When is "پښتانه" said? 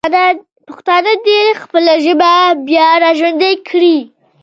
0.67-1.13